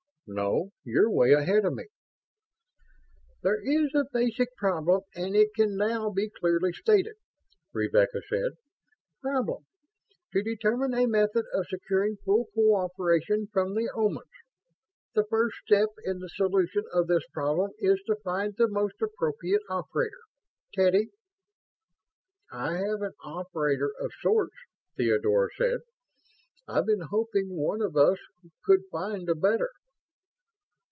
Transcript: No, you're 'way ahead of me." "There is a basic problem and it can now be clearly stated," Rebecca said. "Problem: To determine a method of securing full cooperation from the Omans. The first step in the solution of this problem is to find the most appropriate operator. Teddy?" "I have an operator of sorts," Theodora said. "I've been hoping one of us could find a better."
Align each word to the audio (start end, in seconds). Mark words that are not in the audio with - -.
No, 0.33 0.71
you're 0.85 1.09
'way 1.11 1.33
ahead 1.33 1.65
of 1.65 1.73
me." 1.73 1.87
"There 3.43 3.59
is 3.61 3.93
a 3.93 4.05
basic 4.13 4.55
problem 4.55 5.01
and 5.13 5.35
it 5.35 5.53
can 5.53 5.75
now 5.75 6.09
be 6.09 6.29
clearly 6.29 6.71
stated," 6.71 7.15
Rebecca 7.73 8.21
said. 8.29 8.53
"Problem: 9.21 9.65
To 10.31 10.41
determine 10.41 10.93
a 10.93 11.05
method 11.05 11.43
of 11.51 11.67
securing 11.67 12.15
full 12.15 12.45
cooperation 12.55 13.47
from 13.51 13.75
the 13.75 13.89
Omans. 13.93 14.29
The 15.15 15.25
first 15.25 15.57
step 15.65 15.89
in 16.05 16.19
the 16.19 16.29
solution 16.29 16.85
of 16.93 17.07
this 17.07 17.27
problem 17.33 17.71
is 17.79 18.01
to 18.07 18.15
find 18.23 18.55
the 18.55 18.69
most 18.69 19.01
appropriate 19.01 19.63
operator. 19.69 20.21
Teddy?" 20.73 21.09
"I 22.53 22.77
have 22.77 23.01
an 23.01 23.15
operator 23.21 23.91
of 23.99 24.11
sorts," 24.21 24.55
Theodora 24.95 25.49
said. 25.57 25.81
"I've 26.69 26.85
been 26.85 27.01
hoping 27.09 27.49
one 27.49 27.81
of 27.81 27.97
us 27.97 28.19
could 28.63 28.85
find 28.93 29.27
a 29.27 29.35
better." 29.35 29.71